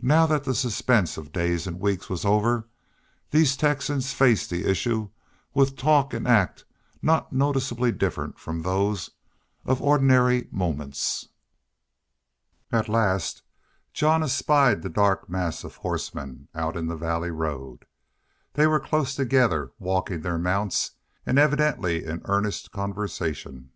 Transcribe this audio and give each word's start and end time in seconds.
Now 0.00 0.24
that 0.24 0.44
the 0.44 0.54
suspense 0.54 1.18
of 1.18 1.30
days 1.30 1.66
and 1.66 1.78
weeks 1.78 2.08
was 2.08 2.24
over, 2.24 2.66
these 3.32 3.54
Texans 3.54 4.14
faced 4.14 4.48
the 4.48 4.64
issue 4.64 5.10
with 5.52 5.76
talk 5.76 6.14
and 6.14 6.26
act 6.26 6.64
not 7.02 7.34
noticeably 7.34 7.92
different 7.92 8.38
from 8.38 8.62
those 8.62 9.10
of 9.66 9.82
ordinary 9.82 10.48
moments. 10.50 11.28
At 12.72 12.88
last 12.88 13.42
Jean 13.92 14.22
espied 14.22 14.80
the 14.80 14.88
dark 14.88 15.28
mass 15.28 15.64
of 15.64 15.76
horsemen 15.76 16.48
out 16.54 16.74
in 16.74 16.86
the 16.86 16.96
valley 16.96 17.30
road. 17.30 17.84
They 18.54 18.66
were 18.66 18.80
close 18.80 19.14
together, 19.14 19.72
walking 19.78 20.22
their 20.22 20.38
mounts, 20.38 20.92
and 21.26 21.38
evidently 21.38 22.06
in 22.06 22.22
earnest 22.24 22.72
conversation. 22.72 23.68